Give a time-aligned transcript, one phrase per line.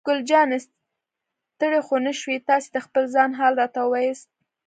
[0.07, 4.27] ګل جانې: ستړی خو نه شوې؟ تاسې د خپل ځان حال راته ووایاست.